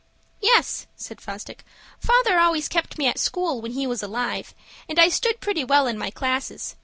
[0.41, 1.63] "Yes," said Fosdick.
[1.99, 4.55] "Father always kept me at school when he was alive,
[4.89, 6.75] and I stood pretty well in my classes.